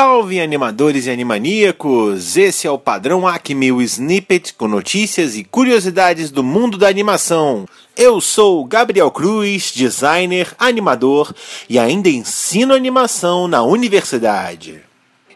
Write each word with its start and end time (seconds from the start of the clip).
Salve 0.00 0.40
animadores 0.40 1.04
e 1.04 1.10
animaníacos! 1.10 2.34
Esse 2.34 2.66
é 2.66 2.70
o 2.70 2.78
padrão 2.78 3.28
Acme, 3.28 3.70
o 3.70 3.82
snippet 3.82 4.54
com 4.54 4.66
notícias 4.66 5.36
e 5.36 5.44
curiosidades 5.44 6.30
do 6.30 6.42
mundo 6.42 6.78
da 6.78 6.88
animação. 6.88 7.66
Eu 7.94 8.18
sou 8.18 8.64
Gabriel 8.64 9.10
Cruz, 9.10 9.70
designer, 9.70 10.54
animador 10.58 11.34
e 11.68 11.78
ainda 11.78 12.08
ensino 12.08 12.72
animação 12.72 13.46
na 13.46 13.62
universidade. 13.62 14.80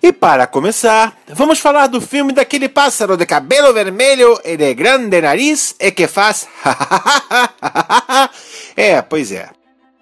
E 0.02 0.10
para 0.10 0.46
começar, 0.46 1.14
vamos 1.28 1.58
falar 1.58 1.88
do 1.88 2.00
filme 2.00 2.32
daquele 2.32 2.66
pássaro 2.66 3.18
de 3.18 3.26
cabelo 3.26 3.70
vermelho 3.74 4.40
e 4.46 4.56
de 4.56 4.72
grande 4.72 5.20
nariz 5.20 5.76
e 5.78 5.90
que 5.90 6.08
faz. 6.08 6.48
é, 8.74 9.02
pois 9.02 9.30
é. 9.30 9.50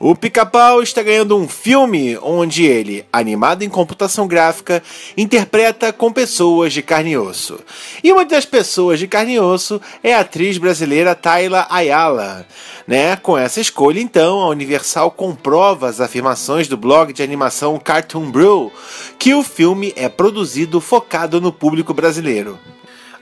O 0.04 0.16
Pica-Pau 0.16 0.82
está 0.82 1.00
ganhando 1.00 1.36
um 1.36 1.46
filme 1.46 2.18
onde 2.20 2.64
ele, 2.64 3.06
animado 3.12 3.62
em 3.62 3.68
computação 3.68 4.26
gráfica, 4.26 4.82
interpreta 5.16 5.92
com 5.92 6.12
pessoas 6.12 6.72
de 6.72 6.82
carne 6.82 7.12
e 7.12 7.16
osso. 7.16 7.60
E 8.02 8.10
uma 8.10 8.24
das 8.24 8.44
pessoas 8.44 8.98
de 8.98 9.06
carne 9.06 9.34
e 9.34 9.38
osso 9.38 9.80
é 10.02 10.12
a 10.12 10.18
atriz 10.18 10.58
brasileira 10.58 11.14
Tayla 11.14 11.68
Ayala. 11.70 12.44
Né? 12.84 13.14
Com 13.14 13.38
essa 13.38 13.60
escolha, 13.60 14.00
então, 14.00 14.40
a 14.40 14.48
Universal 14.48 15.08
comprova 15.12 15.88
as 15.88 16.00
afirmações 16.00 16.66
do 16.66 16.76
blog 16.76 17.12
de 17.12 17.22
animação 17.22 17.78
Cartoon 17.78 18.28
Brew 18.28 18.72
que 19.20 19.32
o 19.34 19.44
filme 19.44 19.92
é 19.94 20.08
produzido 20.08 20.80
focado 20.80 21.40
no 21.40 21.52
público 21.52 21.94
brasileiro. 21.94 22.58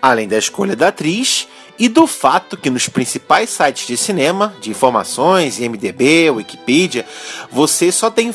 Além 0.01 0.27
da 0.27 0.39
escolha 0.39 0.75
da 0.75 0.89
atriz, 0.89 1.47
e 1.81 1.89
do 1.89 2.07
fato 2.07 2.59
que 2.59 2.69
nos 2.69 2.91
principais 2.91 3.49
sites 3.49 3.87
de 3.87 3.97
cinema, 3.97 4.55
de 4.61 4.69
informações, 4.69 5.59
IMDB, 5.59 6.29
Wikipedia, 6.29 7.07
você 7.51 7.91
só 7.91 8.11
tem 8.11 8.31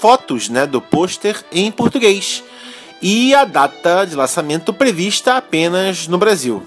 fotos 0.00 0.48
né, 0.48 0.64
do 0.64 0.80
pôster 0.80 1.44
em 1.50 1.72
português 1.72 2.44
e 3.02 3.34
a 3.34 3.44
data 3.44 4.04
de 4.04 4.14
lançamento 4.14 4.72
prevista 4.72 5.36
apenas 5.36 6.06
no 6.06 6.18
Brasil. 6.18 6.62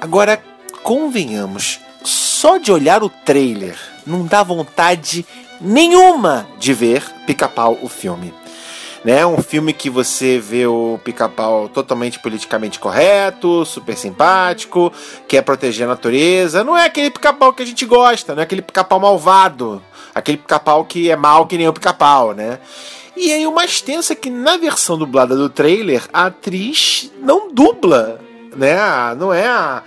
Agora, 0.00 0.42
convenhamos, 0.82 1.78
só 2.02 2.56
de 2.56 2.72
olhar 2.72 3.02
o 3.02 3.10
trailer 3.10 3.78
não 4.06 4.24
dá 4.24 4.42
vontade 4.42 5.26
nenhuma 5.60 6.48
de 6.58 6.72
ver 6.72 7.04
Pica-Pau 7.26 7.78
o 7.82 7.88
filme 7.90 8.32
né? 9.04 9.24
Um 9.24 9.42
filme 9.42 9.72
que 9.72 9.88
você 9.88 10.38
vê 10.38 10.66
o 10.66 10.98
pica-pau 11.02 11.68
totalmente 11.68 12.18
politicamente 12.18 12.78
correto, 12.78 13.64
super 13.64 13.96
simpático, 13.96 14.92
quer 15.26 15.42
proteger 15.42 15.86
a 15.86 15.90
natureza. 15.90 16.64
Não 16.64 16.76
é 16.76 16.86
aquele 16.86 17.10
pica-pau 17.10 17.52
que 17.52 17.62
a 17.62 17.66
gente 17.66 17.84
gosta, 17.86 18.34
não 18.34 18.40
é 18.40 18.44
aquele 18.44 18.62
pica-pau 18.62 19.00
malvado, 19.00 19.82
aquele 20.14 20.38
pica-pau 20.38 20.84
que 20.84 21.10
é 21.10 21.16
mal 21.16 21.46
que 21.46 21.56
nem 21.56 21.68
o 21.68 21.72
pica-pau, 21.72 22.32
né? 22.32 22.58
E 23.16 23.32
aí 23.32 23.46
o 23.46 23.52
mais 23.52 23.80
tenso 23.80 24.12
é 24.12 24.16
que 24.16 24.30
na 24.30 24.56
versão 24.56 24.96
dublada 24.96 25.34
do 25.34 25.48
trailer, 25.48 26.04
a 26.12 26.26
atriz 26.26 27.10
não 27.20 27.52
dubla, 27.52 28.20
né? 28.56 28.76
Não 29.18 29.34
é 29.34 29.46
a, 29.46 29.82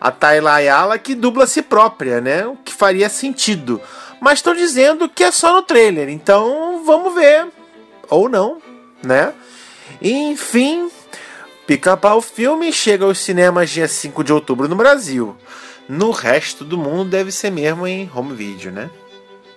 a 0.00 0.10
Tayla 0.10 0.52
Ayala 0.52 0.98
que 0.98 1.14
dubla 1.14 1.44
a 1.44 1.46
si 1.46 1.62
própria, 1.62 2.20
né? 2.20 2.46
O 2.46 2.56
que 2.56 2.74
faria 2.74 3.08
sentido. 3.08 3.80
Mas 4.20 4.38
estão 4.38 4.54
dizendo 4.54 5.08
que 5.08 5.24
é 5.24 5.30
só 5.30 5.54
no 5.54 5.62
trailer, 5.62 6.08
então 6.08 6.82
vamos 6.84 7.14
ver 7.14 7.46
ou 8.14 8.28
não, 8.28 8.60
né? 9.02 9.32
Enfim, 10.00 10.90
Pica-Pau 11.66 12.20
Filme 12.20 12.72
chega 12.72 13.04
aos 13.04 13.18
cinemas 13.18 13.70
dia 13.70 13.88
5 13.88 14.22
de 14.24 14.32
outubro 14.32 14.68
no 14.68 14.76
Brasil. 14.76 15.36
No 15.88 16.10
resto 16.10 16.64
do 16.64 16.78
mundo 16.78 17.10
deve 17.10 17.30
ser 17.30 17.50
mesmo 17.50 17.86
em 17.86 18.10
home 18.14 18.34
video, 18.34 18.72
né? 18.72 18.90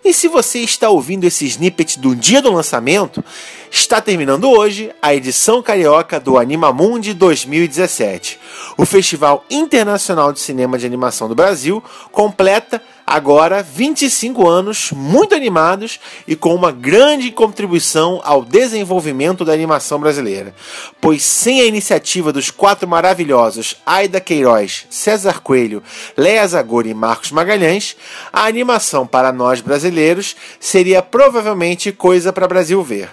E 0.04 0.14
se 0.14 0.30
você 0.30 0.60
está 0.60 0.90
ouvindo 0.90 1.26
esse 1.26 1.46
snippet 1.46 2.00
do 2.00 2.16
dia 2.16 2.42
do 2.42 2.50
lançamento, 2.50 3.22
está 3.70 4.00
terminando 4.00 4.50
hoje 4.50 4.90
a 5.02 5.14
edição 5.14 5.62
carioca 5.62 6.18
do 6.18 6.38
Animamundi 6.38 7.14
2017. 7.14 8.40
O 8.78 8.86
Festival 8.86 9.44
Internacional 9.50 10.32
de 10.32 10.40
Cinema 10.40 10.78
de 10.78 10.86
Animação 10.86 11.28
do 11.28 11.36
Brasil 11.36 11.84
completa 12.10 12.82
agora 13.08 13.64
25 13.64 14.46
anos 14.46 14.92
muito 14.92 15.34
animados 15.34 15.98
e 16.28 16.36
com 16.36 16.54
uma 16.54 16.74
grande 16.74 17.32
contribuição 17.32 18.20
ao 18.22 18.44
desenvolvimento 18.44 19.46
da 19.46 19.54
animação 19.54 19.98
brasileira. 19.98 20.54
Pois 21.00 21.24
sem 21.24 21.62
a 21.62 21.66
iniciativa 21.66 22.34
dos 22.34 22.52
quatro 22.52 22.86
maravilhosos 22.86 23.78
Aida 23.86 24.20
Queiroz, 24.20 24.86
César 24.90 25.40
Coelho, 25.40 25.82
Léa 26.18 26.46
Zagori 26.46 26.90
e 26.90 26.94
Marcos 26.94 27.32
Magalhães, 27.32 27.96
a 28.34 28.46
animação 28.46 29.08
para 29.08 29.32
nós 29.32 29.62
brasileiros 29.62 30.36
seria 30.60 31.02
provavelmente 31.02 31.94
coisa 31.94 32.34
para 32.34 32.48
Brasil 32.48 32.84
ver. 32.84 33.10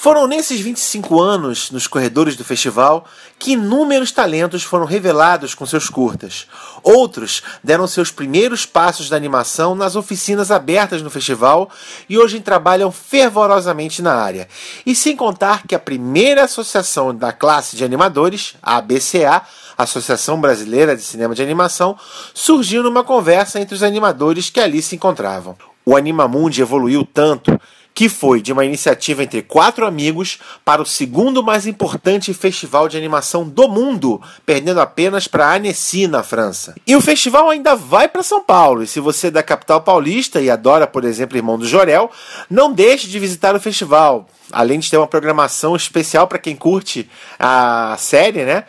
Foram 0.00 0.28
nesses 0.28 0.60
25 0.60 1.20
anos, 1.20 1.72
nos 1.72 1.88
corredores 1.88 2.36
do 2.36 2.44
festival, 2.44 3.04
que 3.36 3.54
inúmeros 3.54 4.12
talentos 4.12 4.62
foram 4.62 4.84
revelados 4.84 5.56
com 5.56 5.66
seus 5.66 5.90
curtas. 5.90 6.46
Outros 6.84 7.42
deram 7.64 7.84
seus 7.88 8.12
primeiros 8.12 8.64
passos 8.64 9.08
da 9.08 9.16
animação 9.16 9.74
nas 9.74 9.96
oficinas 9.96 10.52
abertas 10.52 11.02
no 11.02 11.10
festival 11.10 11.68
e 12.08 12.16
hoje 12.16 12.38
trabalham 12.38 12.92
fervorosamente 12.92 14.00
na 14.00 14.14
área. 14.14 14.46
E 14.86 14.94
sem 14.94 15.16
contar 15.16 15.66
que 15.66 15.74
a 15.74 15.80
primeira 15.80 16.44
associação 16.44 17.12
da 17.12 17.32
classe 17.32 17.76
de 17.76 17.84
animadores, 17.84 18.54
a 18.62 18.76
ABCA, 18.76 19.42
Associação 19.76 20.40
Brasileira 20.40 20.94
de 20.94 21.02
Cinema 21.02 21.34
de 21.34 21.42
Animação, 21.42 21.98
surgiu 22.32 22.84
numa 22.84 23.02
conversa 23.02 23.58
entre 23.58 23.74
os 23.74 23.82
animadores 23.82 24.48
que 24.48 24.60
ali 24.60 24.80
se 24.80 24.94
encontravam. 24.94 25.56
O 25.84 25.96
Animamundi 25.96 26.62
evoluiu 26.62 27.04
tanto 27.04 27.58
que 27.98 28.08
foi 28.08 28.40
de 28.40 28.52
uma 28.52 28.64
iniciativa 28.64 29.24
entre 29.24 29.42
quatro 29.42 29.84
amigos 29.84 30.38
para 30.64 30.80
o 30.80 30.86
segundo 30.86 31.42
mais 31.42 31.66
importante 31.66 32.32
festival 32.32 32.88
de 32.88 32.96
animação 32.96 33.42
do 33.42 33.68
mundo, 33.68 34.22
perdendo 34.46 34.80
apenas 34.80 35.26
para 35.26 35.52
Annecy 35.52 36.06
na 36.06 36.22
França. 36.22 36.76
E 36.86 36.94
o 36.94 37.00
festival 37.00 37.50
ainda 37.50 37.74
vai 37.74 38.06
para 38.06 38.22
São 38.22 38.40
Paulo, 38.40 38.84
e 38.84 38.86
se 38.86 39.00
você 39.00 39.26
é 39.26 39.30
da 39.32 39.42
capital 39.42 39.80
paulista 39.80 40.40
e 40.40 40.48
adora, 40.48 40.86
por 40.86 41.04
exemplo, 41.04 41.36
Irmão 41.36 41.58
do 41.58 41.66
Jorel, 41.66 42.08
não 42.48 42.72
deixe 42.72 43.08
de 43.08 43.18
visitar 43.18 43.56
o 43.56 43.60
festival. 43.60 44.28
Além 44.52 44.78
de 44.78 44.88
ter 44.88 44.96
uma 44.96 45.08
programação 45.08 45.74
especial 45.74 46.28
para 46.28 46.38
quem 46.38 46.54
curte 46.54 47.10
a 47.36 47.96
série, 47.98 48.44
né? 48.44 48.62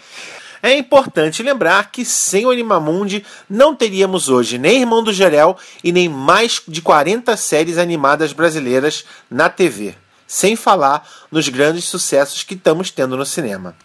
É 0.61 0.77
importante 0.77 1.41
lembrar 1.41 1.91
que 1.91 2.03
sem 2.03 2.45
o 2.45 2.51
Animamundi 2.51 3.25
não 3.49 3.75
teríamos 3.75 4.29
hoje 4.29 4.57
nem 4.57 4.81
Irmão 4.81 5.03
do 5.03 5.13
Gerel 5.13 5.57
e 5.83 5.91
nem 5.91 6.09
mais 6.09 6.61
de 6.67 6.81
40 6.81 7.35
séries 7.37 7.77
animadas 7.77 8.33
brasileiras 8.33 9.05
na 9.29 9.49
TV, 9.49 9.95
sem 10.27 10.55
falar 10.55 11.07
nos 11.31 11.47
grandes 11.47 11.85
sucessos 11.85 12.43
que 12.43 12.55
estamos 12.55 12.91
tendo 12.91 13.15
no 13.15 13.25
cinema. 13.25 13.75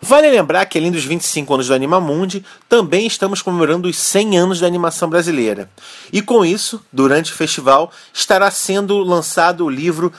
Vale 0.00 0.30
lembrar 0.30 0.66
que 0.66 0.76
além 0.76 0.92
dos 0.92 1.04
25 1.04 1.54
anos 1.54 1.68
do 1.68 1.74
Animamundi, 1.74 2.44
também 2.68 3.06
estamos 3.06 3.40
comemorando 3.40 3.88
os 3.88 3.96
100 3.96 4.36
anos 4.38 4.60
da 4.60 4.66
animação 4.66 5.08
brasileira. 5.08 5.70
E 6.12 6.20
com 6.20 6.44
isso, 6.44 6.84
durante 6.92 7.32
o 7.32 7.34
festival, 7.34 7.90
estará 8.12 8.50
sendo 8.50 8.98
lançado 8.98 9.64
o 9.64 9.70
livro 9.70 10.12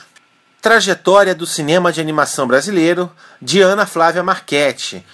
Trajetória 0.59 1.35
do 1.35 1.45
Cinema 1.45 1.93
de 1.93 2.01
Animação 2.01 2.47
Brasileiro, 2.47 3.11
de 3.39 3.61
Ana 3.61 3.85
Flávia 3.85 4.23
Marchetti, 4.23 5.05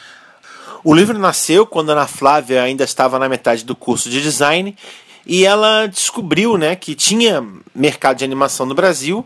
o 0.83 0.93
livro 0.93 1.17
nasceu 1.17 1.65
quando 1.65 1.91
Ana 1.91 2.07
Flávia 2.07 2.63
ainda 2.63 2.83
estava 2.83 3.19
na 3.19 3.29
metade 3.29 3.63
do 3.63 3.75
curso 3.75 4.09
de 4.09 4.21
design 4.21 4.75
e 5.25 5.45
ela 5.45 5.87
descobriu 5.87 6.57
né, 6.57 6.75
que 6.75 6.95
tinha 6.95 7.45
mercado 7.73 8.17
de 8.17 8.25
animação 8.25 8.65
no 8.65 8.73
Brasil 8.73 9.25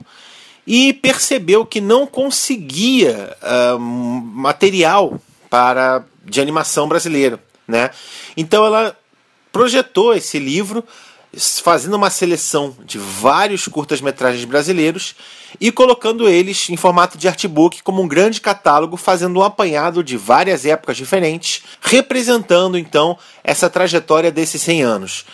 e 0.68 0.94
percebeu 0.94 1.66
que 1.66 1.80
não 1.80 2.06
conseguia 2.06 3.36
uh, 3.42 3.80
material 3.80 5.20
para 5.50 6.04
de 6.24 6.42
animação 6.42 6.88
brasileiro. 6.88 7.40
Né? 7.68 7.92
Então 8.36 8.66
ela 8.66 8.98
projetou 9.52 10.14
esse 10.14 10.38
livro 10.38 10.84
fazendo 11.38 11.96
uma 11.96 12.10
seleção 12.10 12.76
de 12.86 12.98
vários 12.98 13.68
curtas-metragens 13.68 14.46
brasileiros 14.46 15.16
e 15.60 15.72
colocando 15.72 16.28
eles 16.28 16.70
em 16.70 16.78
formato 16.78 17.18
de 17.18 17.28
artbook 17.28 17.82
como 17.84 18.02
um 18.02 18.08
grande 18.08 18.42
catálogo, 18.42 18.98
fazendo 18.98 19.40
um 19.40 19.44
apanhado 19.44 20.04
de 20.04 20.18
várias 20.18 20.66
épocas 20.66 20.98
diferentes, 20.98 21.64
representando 21.82 22.78
então 22.78 23.18
essa 23.44 23.70
trajetória 23.70 24.32
desses 24.32 24.62
100 24.62 24.84
anos. 24.84 25.26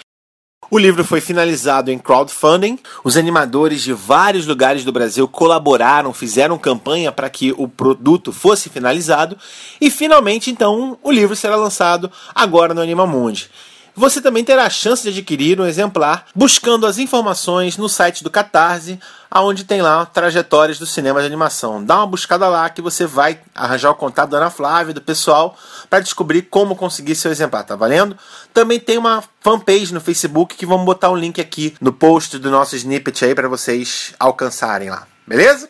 O 0.74 0.78
livro 0.78 1.04
foi 1.04 1.20
finalizado 1.20 1.92
em 1.92 2.00
crowdfunding. 2.00 2.80
Os 3.04 3.18
animadores 3.18 3.82
de 3.82 3.92
vários 3.92 4.48
lugares 4.48 4.86
do 4.86 4.92
Brasil 4.94 5.28
colaboraram, 5.28 6.14
fizeram 6.14 6.58
campanha 6.58 7.12
para 7.12 7.30
que 7.30 7.54
o 7.58 7.68
produto 7.68 8.32
fosse 8.32 8.70
finalizado 8.70 9.38
e 9.82 9.92
finalmente 9.92 10.50
então 10.50 10.98
o 11.04 11.12
livro 11.12 11.36
será 11.36 11.58
lançado 11.58 12.10
agora 12.34 12.74
no 12.74 12.80
Animamundi. 12.80 13.50
Você 13.96 14.22
também 14.22 14.44
terá 14.44 14.66
a 14.66 14.70
chance 14.70 15.04
de 15.04 15.10
adquirir 15.10 15.60
um 15.60 15.66
exemplar 15.66 16.28
buscando 16.34 16.86
as 16.86 16.98
informações 16.98 17.78
no 17.78 17.90
site 17.90 18.24
do 18.24 18.30
Catarse, 18.30 19.00
aonde 19.30 19.66
tem 19.66 19.82
lá 19.82 20.06
trajetórias 20.06 20.80
do 20.80 20.86
cinema 20.86 21.20
de 21.20 21.26
animação. 21.26 21.84
Dá 21.84 21.98
uma 21.98 22.08
buscada 22.08 22.48
lá 22.48 22.70
que 22.70 22.82
você 22.82 23.06
vai 23.06 23.40
arranjar 23.54 23.92
o 23.92 23.96
contato 23.96 24.30
da 24.30 24.38
Ana 24.38 24.50
Flávia, 24.50 24.94
do 24.94 25.02
pessoal, 25.02 25.58
para 25.90 26.00
descobrir 26.00 26.44
como 26.44 26.76
conseguir 26.76 27.16
seu 27.16 27.32
exemplar, 27.32 27.66
tá 27.66 27.76
valendo? 27.76 28.18
Também 28.54 28.80
tem 28.80 28.98
uma 28.98 29.24
fanpage 29.42 29.94
no 29.94 30.02
Facebook 30.02 30.56
que 30.56 30.66
vamos 30.66 30.86
botar 30.86 31.10
um 31.10 31.16
link 31.16 31.42
aqui 31.42 31.76
no 31.82 31.92
post 31.92 32.38
do 32.40 32.50
nosso 32.50 32.76
snippet 32.76 33.26
aí 33.26 33.36
para 33.36 33.50
vocês 33.50 34.14
alcançarem 34.20 34.90
lá, 34.90 35.06
beleza? 35.28 35.70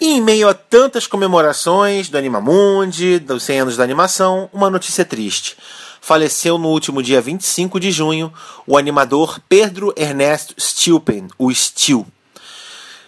E 0.00 0.14
em 0.14 0.20
meio 0.20 0.48
a 0.48 0.54
tantas 0.54 1.06
comemorações 1.06 2.08
do 2.08 2.18
Animamundi, 2.18 3.18
dos 3.20 3.42
100 3.44 3.60
anos 3.60 3.76
da 3.76 3.84
animação, 3.84 4.50
uma 4.52 4.68
notícia 4.68 5.04
triste 5.04 5.56
faleceu 6.02 6.58
no 6.58 6.68
último 6.68 7.02
dia 7.02 7.22
25 7.22 7.78
de 7.78 7.92
junho 7.92 8.32
o 8.66 8.76
animador 8.76 9.40
Pedro 9.48 9.94
Ernesto 9.96 10.52
Stilpen, 10.58 11.28
o 11.38 11.54
Stil. 11.54 12.04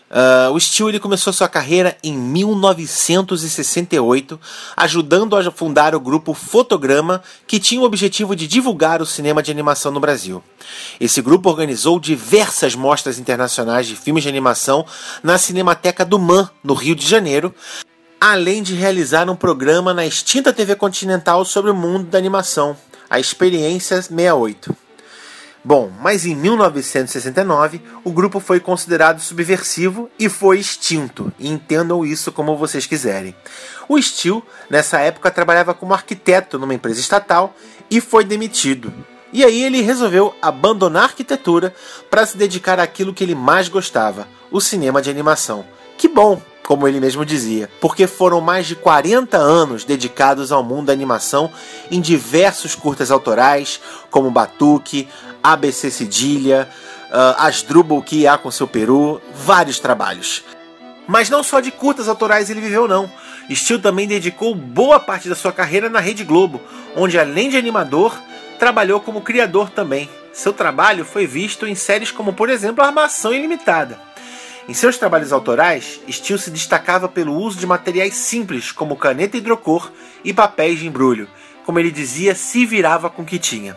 Uh, 0.08 0.52
o 0.52 0.60
Stil 0.60 0.90
ele 0.90 1.00
começou 1.00 1.32
sua 1.32 1.48
carreira 1.48 1.96
em 2.04 2.16
1968, 2.16 4.38
ajudando 4.76 5.36
a 5.36 5.50
fundar 5.50 5.92
o 5.92 6.00
grupo 6.00 6.34
Fotograma, 6.34 7.20
que 7.48 7.58
tinha 7.58 7.80
o 7.80 7.84
objetivo 7.84 8.36
de 8.36 8.46
divulgar 8.46 9.02
o 9.02 9.06
cinema 9.06 9.42
de 9.42 9.50
animação 9.50 9.90
no 9.90 9.98
Brasil. 9.98 10.40
Esse 11.00 11.20
grupo 11.20 11.50
organizou 11.50 11.98
diversas 11.98 12.76
mostras 12.76 13.18
internacionais 13.18 13.88
de 13.88 13.96
filmes 13.96 14.22
de 14.22 14.28
animação 14.28 14.86
na 15.20 15.36
Cinemateca 15.36 16.04
do 16.04 16.16
MAN, 16.16 16.48
no 16.62 16.74
Rio 16.74 16.94
de 16.94 17.04
Janeiro, 17.04 17.52
além 18.26 18.62
de 18.62 18.72
realizar 18.72 19.28
um 19.28 19.36
programa 19.36 19.92
na 19.92 20.06
extinta 20.06 20.50
TV 20.50 20.74
Continental 20.76 21.44
sobre 21.44 21.70
o 21.70 21.74
mundo 21.74 22.06
da 22.06 22.16
animação, 22.16 22.74
a 23.10 23.20
Experiência 23.20 24.00
68. 24.00 24.74
Bom, 25.62 25.92
mas 26.00 26.24
em 26.24 26.34
1969 26.34 27.82
o 28.02 28.10
grupo 28.10 28.40
foi 28.40 28.60
considerado 28.60 29.20
subversivo 29.20 30.08
e 30.18 30.30
foi 30.30 30.58
extinto, 30.58 31.30
e 31.38 31.50
entendam 31.50 32.02
isso 32.02 32.32
como 32.32 32.56
vocês 32.56 32.86
quiserem. 32.86 33.36
O 33.86 34.00
Steel, 34.00 34.42
nessa 34.70 35.00
época, 35.00 35.30
trabalhava 35.30 35.74
como 35.74 35.92
arquiteto 35.92 36.58
numa 36.58 36.72
empresa 36.72 37.00
estatal 37.00 37.54
e 37.90 38.00
foi 38.00 38.24
demitido. 38.24 38.90
E 39.34 39.44
aí 39.44 39.62
ele 39.62 39.82
resolveu 39.82 40.34
abandonar 40.40 41.02
a 41.02 41.06
arquitetura 41.08 41.74
para 42.08 42.24
se 42.24 42.38
dedicar 42.38 42.80
àquilo 42.80 43.12
que 43.12 43.22
ele 43.22 43.34
mais 43.34 43.68
gostava, 43.68 44.26
o 44.50 44.62
cinema 44.62 45.02
de 45.02 45.10
animação. 45.10 45.66
Que 45.98 46.08
bom, 46.08 46.40
como 46.66 46.88
ele 46.88 46.98
mesmo 46.98 47.24
dizia, 47.24 47.70
porque 47.80 48.06
foram 48.06 48.40
mais 48.40 48.66
de 48.66 48.74
40 48.74 49.36
anos 49.36 49.84
dedicados 49.84 50.50
ao 50.50 50.62
mundo 50.62 50.86
da 50.86 50.92
animação 50.92 51.50
em 51.90 52.00
diversos 52.00 52.74
curtas 52.74 53.10
autorais, 53.10 53.80
como 54.10 54.30
Batuque, 54.30 55.06
ABC 55.42 55.90
Cedilha, 55.90 56.68
uh, 57.10 57.44
Asdrubal 57.44 58.02
que 58.02 58.26
há 58.26 58.38
com 58.38 58.50
seu 58.50 58.66
Peru, 58.66 59.20
vários 59.34 59.78
trabalhos. 59.78 60.42
Mas 61.06 61.28
não 61.28 61.42
só 61.42 61.60
de 61.60 61.70
curtas 61.70 62.08
autorais 62.08 62.48
ele 62.48 62.62
viveu 62.62 62.88
não. 62.88 63.12
Steel 63.52 63.80
também 63.80 64.08
dedicou 64.08 64.54
boa 64.54 64.98
parte 64.98 65.28
da 65.28 65.34
sua 65.34 65.52
carreira 65.52 65.90
na 65.90 66.00
Rede 66.00 66.24
Globo, 66.24 66.62
onde 66.96 67.18
além 67.18 67.50
de 67.50 67.58
animador, 67.58 68.18
trabalhou 68.58 69.00
como 69.00 69.20
criador 69.20 69.68
também. 69.68 70.08
Seu 70.32 70.52
trabalho 70.52 71.04
foi 71.04 71.26
visto 71.26 71.66
em 71.66 71.74
séries 71.74 72.10
como, 72.10 72.32
por 72.32 72.48
exemplo, 72.48 72.82
Armação 72.82 73.34
Ilimitada. 73.34 74.00
Em 74.66 74.72
seus 74.72 74.96
trabalhos 74.96 75.30
autorais, 75.30 76.00
Steele 76.10 76.40
se 76.40 76.50
destacava 76.50 77.06
pelo 77.06 77.34
uso 77.34 77.58
de 77.58 77.66
materiais 77.66 78.14
simples 78.14 78.72
como 78.72 78.96
caneta 78.96 79.36
hidrocor 79.36 79.92
e 80.24 80.32
papéis 80.32 80.78
de 80.78 80.86
embrulho. 80.86 81.28
Como 81.66 81.78
ele 81.78 81.90
dizia, 81.90 82.34
se 82.34 82.64
virava 82.64 83.10
com 83.10 83.22
o 83.22 83.26
que 83.26 83.38
tinha. 83.38 83.76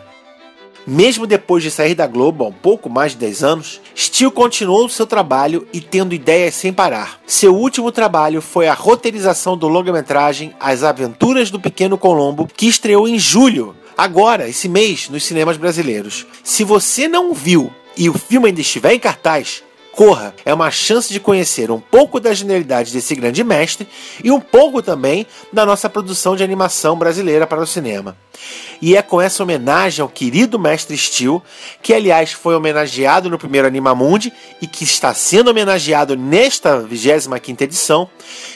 Mesmo 0.86 1.26
depois 1.26 1.62
de 1.62 1.70
sair 1.70 1.94
da 1.94 2.06
Globo 2.06 2.44
há 2.44 2.48
um 2.48 2.52
pouco 2.52 2.88
mais 2.88 3.12
de 3.12 3.18
10 3.18 3.44
anos, 3.44 3.80
Steele 3.94 4.32
continuou 4.32 4.88
seu 4.88 5.06
trabalho 5.06 5.68
e 5.74 5.80
tendo 5.82 6.14
ideias 6.14 6.54
sem 6.54 6.72
parar. 6.72 7.20
Seu 7.26 7.54
último 7.54 7.92
trabalho 7.92 8.40
foi 8.40 8.66
a 8.66 8.72
roteirização 8.72 9.58
do 9.58 9.68
longa-metragem 9.68 10.54
As 10.58 10.82
Aventuras 10.82 11.50
do 11.50 11.60
Pequeno 11.60 11.98
Colombo, 11.98 12.48
que 12.56 12.66
estreou 12.66 13.06
em 13.06 13.18
julho, 13.18 13.76
agora, 13.94 14.48
esse 14.48 14.66
mês, 14.66 15.10
nos 15.10 15.26
cinemas 15.26 15.58
brasileiros. 15.58 16.26
Se 16.42 16.64
você 16.64 17.06
não 17.06 17.34
viu 17.34 17.70
e 17.94 18.08
o 18.08 18.14
filme 18.14 18.48
ainda 18.48 18.62
estiver 18.62 18.94
em 18.94 18.98
cartaz, 18.98 19.62
corra. 19.98 20.32
É 20.44 20.54
uma 20.54 20.70
chance 20.70 21.12
de 21.12 21.18
conhecer 21.18 21.72
um 21.72 21.80
pouco 21.80 22.20
da 22.20 22.32
genialidade 22.32 22.92
desse 22.92 23.16
grande 23.16 23.42
mestre 23.42 23.88
e 24.22 24.30
um 24.30 24.38
pouco 24.38 24.80
também 24.80 25.26
da 25.52 25.66
nossa 25.66 25.90
produção 25.90 26.36
de 26.36 26.44
animação 26.44 26.96
brasileira 26.96 27.48
para 27.48 27.60
o 27.60 27.66
cinema. 27.66 28.16
E 28.80 28.96
é 28.96 29.02
com 29.02 29.20
essa 29.20 29.42
homenagem 29.42 30.00
ao 30.00 30.08
querido 30.08 30.56
mestre 30.56 30.96
Steel, 30.96 31.42
que 31.82 31.92
aliás 31.92 32.30
foi 32.30 32.54
homenageado 32.54 33.28
no 33.28 33.36
primeiro 33.36 33.66
Animamundi 33.66 34.32
e 34.62 34.68
que 34.68 34.84
está 34.84 35.12
sendo 35.12 35.50
homenageado 35.50 36.16
nesta 36.16 36.80
25ª 36.80 37.62
edição, 37.62 38.08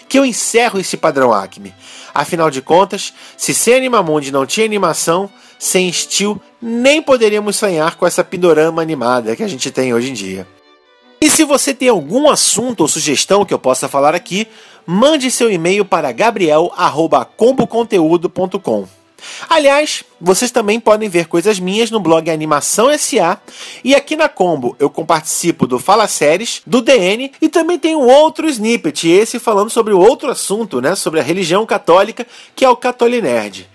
que 0.08 0.16
eu 0.16 0.24
encerro 0.24 0.78
esse 0.78 0.96
padrão 0.96 1.32
Acme. 1.32 1.74
Afinal 2.14 2.52
de 2.52 2.62
contas, 2.62 3.12
se 3.36 3.52
sem 3.52 3.74
Animamundi 3.74 4.30
não 4.30 4.46
tinha 4.46 4.64
animação, 4.64 5.28
sem 5.58 5.92
Steel 5.92 6.40
nem 6.60 7.02
poderíamos 7.02 7.56
sonhar 7.56 7.96
com 7.96 8.06
essa 8.06 8.22
pindorama 8.22 8.80
animada 8.80 9.34
que 9.34 9.42
a 9.42 9.48
gente 9.48 9.72
tem 9.72 9.92
hoje 9.92 10.10
em 10.10 10.14
dia. 10.14 10.46
E 11.22 11.30
se 11.30 11.44
você 11.44 11.72
tem 11.72 11.88
algum 11.88 12.28
assunto 12.28 12.80
ou 12.80 12.88
sugestão 12.88 13.44
que 13.44 13.54
eu 13.54 13.58
possa 13.58 13.88
falar 13.88 14.12
aqui, 14.12 14.48
mande 14.84 15.30
seu 15.30 15.48
e-mail 15.48 15.84
para 15.84 16.10
gabriel@comboconteúdo.com. 16.10 18.88
Aliás, 19.48 20.02
vocês 20.20 20.50
também 20.50 20.80
podem 20.80 21.08
ver 21.08 21.28
coisas 21.28 21.60
minhas 21.60 21.92
no 21.92 22.00
blog 22.00 22.28
Animação 22.28 22.90
SA 22.90 23.40
e 23.84 23.94
aqui 23.94 24.16
na 24.16 24.28
Combo 24.28 24.74
eu 24.80 24.90
participo 24.90 25.64
do 25.64 25.78
Fala 25.78 26.08
Séries, 26.08 26.60
do 26.66 26.82
DN 26.82 27.30
e 27.40 27.48
também 27.48 27.78
tem 27.78 27.94
um 27.94 28.10
outro 28.10 28.48
snippet, 28.48 29.08
esse 29.08 29.38
falando 29.38 29.70
sobre 29.70 29.94
outro 29.94 30.28
assunto, 30.28 30.80
né, 30.80 30.96
sobre 30.96 31.20
a 31.20 31.22
religião 31.22 31.64
católica, 31.64 32.26
que 32.56 32.64
é 32.64 32.68
o 32.68 32.74
Catolinerd. 32.74 33.70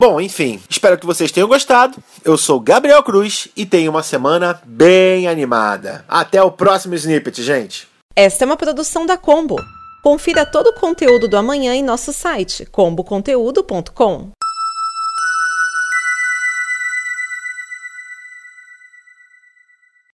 Bom, 0.00 0.18
enfim, 0.18 0.58
espero 0.66 0.96
que 0.96 1.04
vocês 1.04 1.30
tenham 1.30 1.46
gostado. 1.46 2.02
Eu 2.24 2.38
sou 2.38 2.58
Gabriel 2.58 3.02
Cruz 3.02 3.48
e 3.54 3.66
tenho 3.66 3.90
uma 3.90 4.02
semana 4.02 4.58
bem 4.64 5.28
animada. 5.28 6.06
Até 6.08 6.42
o 6.42 6.50
próximo 6.50 6.94
snippet, 6.94 7.42
gente. 7.42 7.86
Esta 8.16 8.44
é 8.44 8.46
uma 8.46 8.56
produção 8.56 9.04
da 9.04 9.18
Combo. 9.18 9.56
Confira 10.02 10.46
todo 10.46 10.68
o 10.68 10.72
conteúdo 10.72 11.28
do 11.28 11.36
amanhã 11.36 11.74
em 11.74 11.82
nosso 11.82 12.14
site 12.14 12.64
comboconteúdo.com. 12.64 14.30